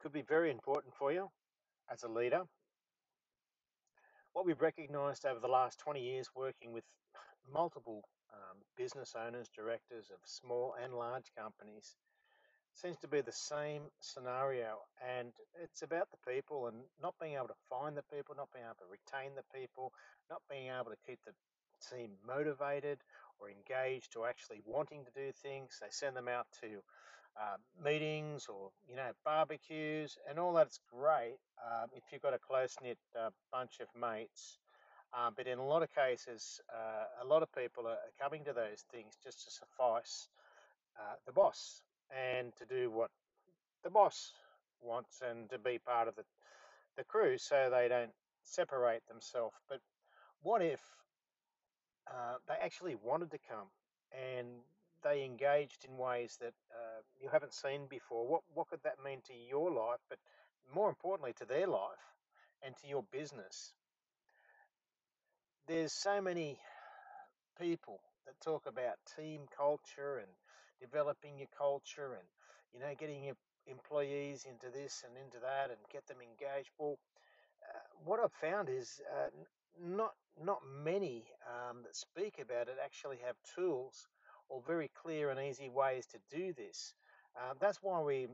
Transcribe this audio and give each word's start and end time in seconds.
Could 0.00 0.12
be 0.12 0.22
very 0.22 0.50
important 0.50 0.94
for 0.94 1.12
you 1.12 1.30
as 1.90 2.02
a 2.04 2.08
leader. 2.08 2.42
What 4.32 4.46
we've 4.46 4.60
recognized 4.60 5.26
over 5.26 5.40
the 5.40 5.48
last 5.48 5.78
20 5.80 6.00
years 6.00 6.28
working 6.36 6.72
with 6.72 6.84
multiple 7.52 8.04
um, 8.32 8.58
business 8.76 9.14
owners, 9.18 9.48
directors 9.54 10.10
of 10.10 10.18
small 10.24 10.74
and 10.82 10.94
large 10.94 11.32
companies 11.36 11.96
seems 12.74 12.98
to 12.98 13.08
be 13.08 13.20
the 13.20 13.32
same 13.32 13.82
scenario 14.00 14.78
and 15.02 15.32
it's 15.62 15.82
about 15.82 16.08
the 16.10 16.30
people 16.30 16.68
and 16.68 16.76
not 17.02 17.14
being 17.20 17.34
able 17.34 17.48
to 17.48 17.62
find 17.68 17.96
the 17.96 18.04
people 18.14 18.34
not 18.36 18.48
being 18.52 18.64
able 18.64 18.78
to 18.78 18.86
retain 18.86 19.34
the 19.34 19.58
people 19.58 19.92
not 20.30 20.42
being 20.48 20.68
able 20.68 20.90
to 20.90 21.02
keep 21.06 21.18
the 21.26 21.32
team 21.90 22.10
motivated 22.26 22.98
or 23.40 23.50
engaged 23.50 24.16
or 24.16 24.28
actually 24.28 24.60
wanting 24.64 25.04
to 25.04 25.10
do 25.14 25.32
things 25.32 25.78
they 25.80 25.88
send 25.90 26.16
them 26.16 26.28
out 26.28 26.46
to 26.60 26.82
uh, 27.40 27.56
meetings 27.84 28.46
or 28.48 28.70
you 28.88 28.96
know 28.96 29.10
barbecues 29.24 30.16
and 30.28 30.38
all 30.38 30.52
that's 30.52 30.80
great 30.92 31.38
um, 31.64 31.88
if 31.94 32.02
you've 32.12 32.22
got 32.22 32.34
a 32.34 32.38
close-knit 32.38 32.98
uh, 33.18 33.30
bunch 33.52 33.78
of 33.80 33.88
mates 34.00 34.58
um, 35.16 35.32
but 35.36 35.46
in 35.46 35.58
a 35.58 35.66
lot 35.66 35.82
of 35.82 35.88
cases 35.94 36.60
uh, 36.74 37.24
a 37.24 37.26
lot 37.26 37.42
of 37.42 37.52
people 37.52 37.86
are 37.86 37.98
coming 38.20 38.44
to 38.44 38.52
those 38.52 38.84
things 38.92 39.16
just 39.22 39.44
to 39.44 39.50
suffice 39.50 40.28
uh, 40.98 41.14
the 41.26 41.32
boss 41.32 41.82
and 42.10 42.52
to 42.56 42.64
do 42.64 42.90
what 42.90 43.10
the 43.84 43.90
boss 43.90 44.32
wants 44.80 45.22
and 45.28 45.48
to 45.50 45.58
be 45.58 45.78
part 45.78 46.08
of 46.08 46.14
the, 46.16 46.24
the 46.96 47.04
crew 47.04 47.36
so 47.38 47.68
they 47.70 47.88
don't 47.88 48.12
separate 48.42 49.06
themselves. 49.08 49.54
But 49.68 49.80
what 50.42 50.62
if 50.62 50.80
uh, 52.10 52.36
they 52.48 52.54
actually 52.62 52.96
wanted 52.96 53.30
to 53.30 53.38
come 53.48 53.68
and 54.12 54.48
they 55.02 55.24
engaged 55.24 55.84
in 55.88 55.96
ways 55.96 56.36
that 56.40 56.54
uh, 56.72 57.00
you 57.20 57.28
haven't 57.30 57.54
seen 57.54 57.86
before? 57.88 58.26
What, 58.26 58.42
what 58.54 58.68
could 58.68 58.82
that 58.84 59.02
mean 59.04 59.20
to 59.26 59.32
your 59.34 59.70
life, 59.70 60.00
but 60.08 60.18
more 60.74 60.88
importantly, 60.88 61.32
to 61.38 61.44
their 61.44 61.66
life 61.66 62.02
and 62.62 62.76
to 62.78 62.88
your 62.88 63.04
business? 63.12 63.72
There's 65.66 65.92
so 65.92 66.20
many 66.20 66.58
people 67.60 68.00
that 68.26 68.40
talk 68.40 68.66
about 68.66 68.96
team 69.16 69.42
culture 69.56 70.18
and 70.18 70.28
developing 70.80 71.38
your 71.38 71.48
culture 71.56 72.14
and 72.14 72.26
you 72.72 72.80
know 72.80 72.94
getting 72.98 73.24
your 73.24 73.34
employees 73.66 74.46
into 74.48 74.70
this 74.72 75.04
and 75.06 75.16
into 75.16 75.38
that 75.40 75.70
and 75.70 75.78
get 75.92 76.06
them 76.06 76.18
engaged. 76.22 76.70
Well, 76.78 76.98
uh, 77.62 77.78
what 78.04 78.20
I've 78.20 78.32
found 78.32 78.68
is 78.68 79.00
uh, 79.12 79.28
not 79.80 80.12
not 80.42 80.60
many 80.84 81.24
um, 81.46 81.82
that 81.82 81.96
speak 81.96 82.38
about 82.40 82.68
it 82.68 82.76
actually 82.82 83.18
have 83.24 83.36
tools 83.54 84.06
or 84.48 84.62
very 84.66 84.90
clear 85.02 85.30
and 85.30 85.40
easy 85.40 85.68
ways 85.68 86.06
to 86.06 86.18
do 86.34 86.52
this. 86.52 86.94
Uh, 87.36 87.54
that's 87.60 87.78
why 87.82 88.00
we 88.00 88.28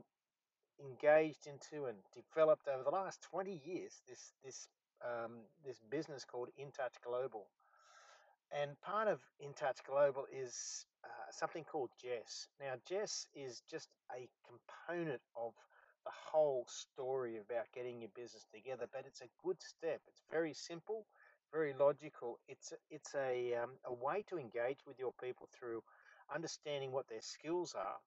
engaged 0.79 1.47
into 1.47 1.85
and 1.85 1.97
developed 2.13 2.67
over 2.67 2.83
the 2.83 2.89
last 2.89 3.21
20 3.23 3.61
years 3.65 4.01
this 4.07 4.33
this 4.43 4.67
um, 5.03 5.31
this 5.65 5.81
business 5.89 6.23
called 6.25 6.49
InTouch 6.59 7.01
Global. 7.03 7.47
And 8.51 8.79
part 8.81 9.07
of 9.07 9.19
InTouch 9.43 9.83
Global 9.87 10.25
is 10.31 10.85
uh, 11.03 11.31
something 11.31 11.63
called 11.63 11.89
Jess. 12.01 12.47
Now, 12.59 12.73
Jess 12.87 13.27
is 13.35 13.61
just 13.69 13.89
a 14.11 14.29
component 14.47 15.21
of 15.35 15.53
the 16.05 16.11
whole 16.31 16.65
story 16.67 17.37
about 17.37 17.71
getting 17.73 18.01
your 18.01 18.11
business 18.15 18.45
together, 18.53 18.87
but 18.91 19.05
it's 19.07 19.21
a 19.21 19.29
good 19.43 19.57
step. 19.61 20.01
It's 20.07 20.23
very 20.31 20.53
simple, 20.53 21.05
very 21.51 21.73
logical. 21.73 22.39
It's 22.47 22.73
it's 22.91 23.15
a, 23.15 23.55
um, 23.55 23.71
a 23.85 23.93
way 23.93 24.23
to 24.29 24.37
engage 24.39 24.79
with 24.87 24.99
your 24.99 25.13
people 25.21 25.49
through 25.59 25.83
understanding 26.33 26.91
what 26.91 27.07
their 27.09 27.21
skills 27.21 27.75
are 27.75 27.97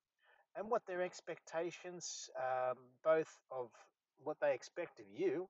and 0.56 0.70
what 0.70 0.86
their 0.86 1.02
expectations, 1.02 2.30
um, 2.36 2.78
both 3.04 3.38
of 3.50 3.70
what 4.24 4.38
they 4.40 4.54
expect 4.54 5.00
of 5.00 5.06
you 5.14 5.48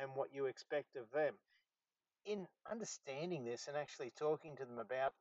and 0.00 0.10
what 0.14 0.34
you 0.34 0.46
expect 0.46 0.96
of 0.96 1.10
them 1.12 1.34
in 2.26 2.46
understanding 2.70 3.44
this 3.44 3.68
and 3.68 3.76
actually 3.76 4.12
talking 4.18 4.56
to 4.56 4.64
them 4.64 4.78
about 4.78 5.12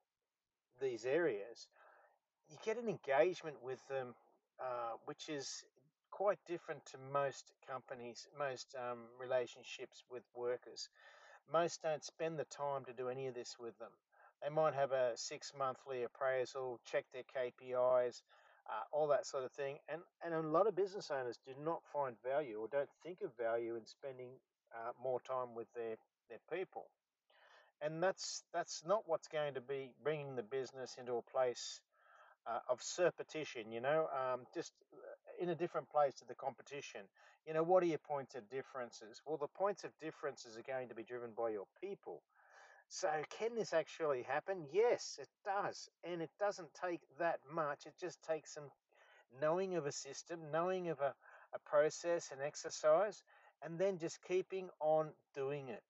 these 0.81 1.05
areas, 1.05 1.67
you 2.49 2.57
get 2.65 2.77
an 2.77 2.89
engagement 2.89 3.57
with 3.63 3.85
them, 3.87 4.15
uh, 4.59 4.93
which 5.05 5.29
is 5.29 5.63
quite 6.21 6.37
different 6.47 6.85
to 6.85 6.99
most 7.11 7.51
companies, 7.67 8.27
most 8.37 8.75
um, 8.77 8.99
relationships 9.19 10.03
with 10.11 10.21
workers. 10.35 10.87
Most 11.51 11.81
don't 11.81 12.03
spend 12.03 12.37
the 12.37 12.45
time 12.45 12.85
to 12.85 12.93
do 12.93 13.09
any 13.09 13.25
of 13.25 13.33
this 13.33 13.55
with 13.59 13.75
them. 13.79 13.89
They 14.43 14.49
might 14.49 14.75
have 14.75 14.91
a 14.91 15.13
six 15.15 15.51
monthly 15.57 16.03
appraisal, 16.03 16.79
check 16.85 17.05
their 17.11 17.23
KPIs, 17.23 18.21
uh, 18.69 18.83
all 18.91 19.07
that 19.07 19.25
sort 19.25 19.45
of 19.45 19.51
thing. 19.53 19.77
And, 19.89 20.01
and 20.23 20.35
a 20.35 20.47
lot 20.47 20.67
of 20.67 20.75
business 20.75 21.09
owners 21.09 21.39
do 21.43 21.53
not 21.65 21.81
find 21.91 22.15
value 22.23 22.59
or 22.59 22.67
don't 22.67 22.89
think 23.01 23.21
of 23.23 23.35
value 23.35 23.75
in 23.75 23.87
spending 23.87 24.29
uh, 24.75 24.91
more 25.03 25.21
time 25.21 25.55
with 25.55 25.73
their 25.73 25.95
their 26.29 26.39
people. 26.55 26.85
And 27.81 28.03
that's 28.03 28.43
that's 28.53 28.83
not 28.85 29.01
what's 29.07 29.27
going 29.27 29.55
to 29.55 29.61
be 29.61 29.89
bringing 30.03 30.35
the 30.35 30.43
business 30.43 30.97
into 30.99 31.13
a 31.13 31.23
place 31.23 31.81
uh, 32.45 32.59
of 32.69 32.79
repetition. 32.99 33.71
You 33.71 33.81
know, 33.81 34.07
um, 34.13 34.41
just 34.53 34.71
in 35.41 35.49
a 35.49 35.55
different 35.55 35.89
place 35.89 36.13
to 36.19 36.25
the 36.25 36.35
competition. 36.35 37.01
You 37.47 37.53
know, 37.53 37.63
what 37.63 37.81
are 37.83 37.87
your 37.87 37.97
points 37.97 38.35
of 38.35 38.47
differences? 38.49 39.21
Well, 39.25 39.37
the 39.37 39.47
points 39.47 39.83
of 39.83 39.89
differences 39.99 40.55
are 40.55 40.71
going 40.71 40.87
to 40.89 40.95
be 40.95 41.03
driven 41.03 41.31
by 41.35 41.49
your 41.49 41.65
people. 41.81 42.21
So, 42.87 43.09
can 43.39 43.55
this 43.55 43.73
actually 43.73 44.21
happen? 44.23 44.65
Yes, 44.71 45.17
it 45.19 45.29
does. 45.43 45.89
And 46.03 46.21
it 46.21 46.29
doesn't 46.39 46.69
take 46.73 47.01
that 47.19 47.39
much. 47.51 47.85
It 47.85 47.93
just 47.99 48.21
takes 48.21 48.53
some 48.53 48.65
knowing 49.41 49.75
of 49.75 49.85
a 49.85 49.91
system, 49.91 50.39
knowing 50.51 50.89
of 50.89 50.99
a, 50.99 51.13
a 51.53 51.59
process, 51.65 52.31
an 52.31 52.39
exercise, 52.45 53.23
and 53.63 53.79
then 53.79 53.97
just 53.97 54.19
keeping 54.27 54.69
on 54.79 55.09
doing 55.33 55.69
it. 55.69 55.81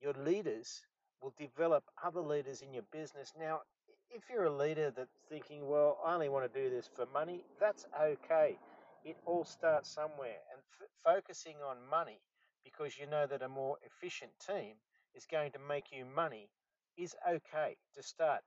Your 0.00 0.12
leaders 0.12 0.82
will 1.22 1.34
develop 1.38 1.84
other 2.04 2.20
leaders 2.20 2.62
in 2.62 2.72
your 2.74 2.84
business. 2.92 3.32
Now, 3.38 3.62
if 4.10 4.24
you're 4.30 4.44
a 4.44 4.54
leader 4.54 4.92
that's 4.94 5.16
thinking, 5.28 5.66
well, 5.66 5.98
I 6.04 6.14
only 6.14 6.28
want 6.28 6.52
to 6.52 6.60
do 6.62 6.68
this 6.68 6.88
for 6.94 7.06
money, 7.14 7.44
that's 7.58 7.86
okay. 8.00 8.58
It 9.04 9.18
all 9.26 9.44
starts 9.44 9.90
somewhere. 9.90 10.40
And 10.52 10.62
f- 10.80 10.88
focusing 11.04 11.56
on 11.62 11.86
money 11.90 12.20
because 12.64 12.98
you 12.98 13.06
know 13.06 13.26
that 13.26 13.42
a 13.42 13.48
more 13.48 13.78
efficient 13.84 14.32
team 14.40 14.76
is 15.14 15.26
going 15.26 15.52
to 15.52 15.58
make 15.58 15.92
you 15.92 16.04
money 16.04 16.50
is 16.96 17.14
okay 17.28 17.76
to 17.94 18.02
start. 18.02 18.42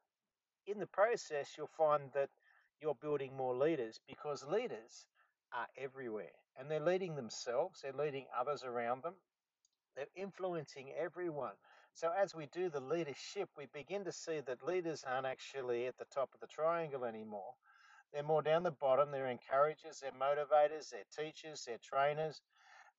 In 0.68 0.80
the 0.80 0.88
process, 0.88 1.58
you'll 1.58 1.68
find 1.68 2.12
that 2.14 2.30
you're 2.82 2.96
building 2.96 3.36
more 3.36 3.56
leaders 3.56 4.00
because 4.08 4.44
leaders 4.46 5.08
are 5.54 5.68
everywhere 5.78 6.34
and 6.58 6.70
they're 6.70 6.80
leading 6.80 7.16
themselves, 7.16 7.82
they're 7.82 7.94
leading 7.94 8.28
others 8.38 8.64
around 8.64 9.04
them, 9.04 9.16
they're 9.96 10.08
influencing 10.16 10.92
everyone. 10.94 11.56
So 11.94 12.12
as 12.12 12.36
we 12.36 12.48
do 12.48 12.70
the 12.70 12.82
leadership, 12.82 13.50
we 13.58 13.68
begin 13.74 14.06
to 14.06 14.12
see 14.12 14.42
that 14.42 14.66
leaders 14.66 15.04
aren't 15.08 15.26
actually 15.28 15.88
at 15.88 15.98
the 15.98 16.06
top 16.06 16.34
of 16.34 16.40
the 16.42 16.48
triangle 16.48 17.06
anymore. 17.06 17.54
They're 18.14 18.24
more 18.24 18.42
down 18.42 18.64
the 18.64 18.72
bottom. 18.72 19.12
They're 19.12 19.28
encouragers, 19.28 20.02
they're 20.02 20.12
motivators, 20.12 20.90
they're 20.90 21.04
teachers, 21.16 21.64
they're 21.66 21.80
trainers. 21.84 22.42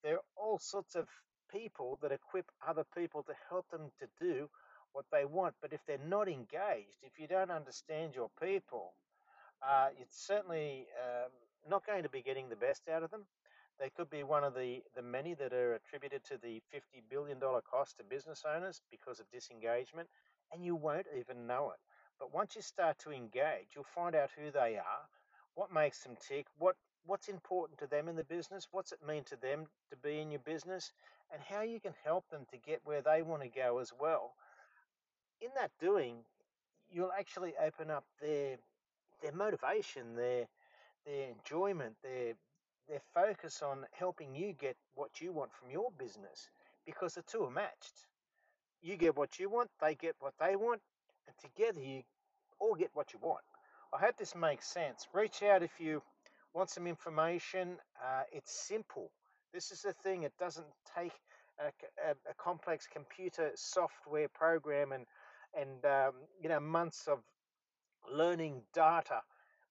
They're 0.02 0.20
all 0.36 0.58
sorts 0.58 0.94
of 0.94 1.08
people 1.50 1.98
that 2.02 2.12
equip 2.12 2.46
other 2.66 2.84
people 2.96 3.22
to 3.24 3.32
help 3.48 3.68
them 3.70 3.90
to 4.00 4.06
do 4.20 4.48
what 4.92 5.06
they 5.12 5.24
want. 5.24 5.54
But 5.62 5.72
if 5.72 5.80
they're 5.86 5.98
not 6.06 6.28
engaged, 6.28 6.98
if 7.02 7.18
you 7.18 7.26
don't 7.26 7.50
understand 7.50 8.14
your 8.14 8.30
people, 8.42 8.94
uh, 9.66 9.88
it's 10.00 10.26
certainly 10.26 10.86
um, 11.02 11.30
not 11.68 11.86
going 11.86 12.02
to 12.02 12.08
be 12.08 12.22
getting 12.22 12.48
the 12.48 12.56
best 12.56 12.88
out 12.88 13.02
of 13.02 13.10
them. 13.10 13.26
They 13.78 13.90
could 13.90 14.08
be 14.08 14.22
one 14.22 14.44
of 14.44 14.54
the, 14.54 14.82
the 14.94 15.02
many 15.02 15.34
that 15.34 15.52
are 15.52 15.74
attributed 15.74 16.24
to 16.24 16.38
the 16.42 16.62
$50 16.74 17.02
billion 17.10 17.38
cost 17.38 17.98
to 17.98 18.04
business 18.04 18.42
owners 18.46 18.80
because 18.90 19.20
of 19.20 19.30
disengagement, 19.30 20.08
and 20.52 20.64
you 20.64 20.74
won't 20.74 21.06
even 21.18 21.46
know 21.46 21.72
it. 21.72 21.80
But 22.18 22.32
once 22.32 22.56
you 22.56 22.62
start 22.62 22.98
to 23.00 23.10
engage, 23.12 23.68
you'll 23.74 23.84
find 23.84 24.14
out 24.14 24.30
who 24.36 24.50
they 24.50 24.76
are, 24.76 25.08
what 25.54 25.72
makes 25.72 26.02
them 26.02 26.16
tick, 26.20 26.46
what 26.58 26.76
what's 27.06 27.28
important 27.28 27.78
to 27.78 27.86
them 27.86 28.08
in 28.08 28.16
the 28.16 28.24
business, 28.24 28.66
what's 28.72 28.90
it 28.90 28.98
mean 29.06 29.22
to 29.24 29.36
them 29.36 29.66
to 29.90 29.96
be 29.96 30.18
in 30.20 30.30
your 30.30 30.40
business, 30.40 30.92
and 31.32 31.40
how 31.42 31.62
you 31.62 31.78
can 31.78 31.94
help 32.04 32.28
them 32.30 32.44
to 32.50 32.56
get 32.58 32.80
where 32.84 33.00
they 33.00 33.22
want 33.22 33.42
to 33.42 33.48
go 33.48 33.78
as 33.78 33.92
well. 34.00 34.34
In 35.40 35.50
that 35.54 35.70
doing, 35.80 36.16
you'll 36.92 37.12
actually 37.12 37.54
open 37.64 37.90
up 37.90 38.04
their 38.20 38.56
their 39.22 39.32
motivation, 39.32 40.16
their 40.16 40.46
their 41.04 41.28
enjoyment, 41.30 41.94
their 42.02 42.34
their 42.88 43.00
focus 43.14 43.62
on 43.62 43.84
helping 43.92 44.34
you 44.34 44.52
get 44.52 44.76
what 44.94 45.20
you 45.20 45.32
want 45.32 45.52
from 45.52 45.70
your 45.70 45.90
business 45.98 46.50
because 46.84 47.14
the 47.14 47.22
two 47.22 47.44
are 47.44 47.50
matched. 47.50 48.06
You 48.82 48.96
get 48.96 49.16
what 49.16 49.38
you 49.38 49.48
want, 49.48 49.70
they 49.80 49.94
get 49.94 50.14
what 50.20 50.34
they 50.38 50.54
want, 50.56 50.80
and 51.26 51.36
together 51.38 51.80
you 51.80 52.02
all 52.58 52.74
get 52.74 52.90
what 52.94 53.12
you 53.12 53.18
want. 53.22 53.42
I 53.94 53.98
hope 53.98 54.16
this 54.16 54.34
makes 54.34 54.66
sense. 54.66 55.06
Reach 55.12 55.42
out 55.42 55.62
if 55.62 55.78
you 55.78 56.02
want 56.54 56.70
some 56.70 56.86
information. 56.86 57.76
Uh, 58.02 58.22
it's 58.32 58.52
simple. 58.52 59.10
This 59.52 59.70
is 59.70 59.82
the 59.82 59.92
thing, 59.92 60.22
it 60.24 60.32
doesn't 60.38 60.66
take 60.96 61.12
a, 61.58 61.66
a, 62.08 62.10
a 62.30 62.34
complex 62.36 62.86
computer 62.92 63.50
software 63.54 64.28
program 64.28 64.92
and, 64.92 65.06
and 65.58 65.84
um, 65.84 66.12
you 66.42 66.48
know 66.48 66.60
months 66.60 67.06
of 67.08 67.20
learning 68.12 68.62
data. 68.74 69.22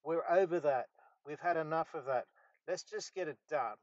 We're 0.04 0.24
over 0.30 0.60
that. 0.62 0.88
We've 1.25 1.40
had 1.40 1.57
enough 1.57 1.94
of 1.94 2.06
that. 2.06 2.25
Let's 2.68 2.84
just 2.84 3.13
get 3.13 3.28
it 3.28 3.38
done. 3.50 3.75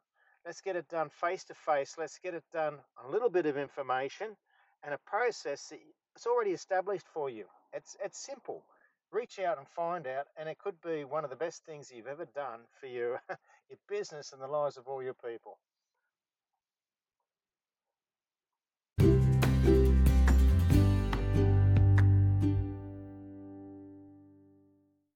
Let's 0.44 0.60
get 0.60 0.76
it 0.76 0.88
done 0.88 1.08
face 1.08 1.44
to 1.44 1.54
face. 1.54 1.94
Let's 1.98 2.18
get 2.18 2.34
it 2.34 2.44
done 2.52 2.74
on 2.98 3.08
a 3.08 3.10
little 3.10 3.30
bit 3.30 3.46
of 3.46 3.56
information 3.56 4.36
and 4.84 4.94
a 4.94 4.98
process 4.98 5.68
that 5.68 5.80
it's 6.16 6.26
already 6.26 6.52
established 6.52 7.06
for 7.12 7.30
you. 7.30 7.44
It's 7.72 7.96
it's 8.04 8.18
simple. 8.18 8.64
Reach 9.12 9.38
out 9.38 9.58
and 9.58 9.68
find 9.68 10.06
out, 10.06 10.26
and 10.38 10.48
it 10.48 10.58
could 10.58 10.80
be 10.82 11.04
one 11.04 11.24
of 11.24 11.30
the 11.30 11.36
best 11.36 11.64
things 11.64 11.92
you've 11.94 12.06
ever 12.06 12.26
done 12.34 12.60
for 12.80 12.86
your 12.86 13.20
your 13.70 13.78
business 13.88 14.32
and 14.32 14.42
the 14.42 14.46
lives 14.46 14.76
of 14.76 14.88
all 14.88 15.02
your 15.02 15.14
people. 15.14 15.58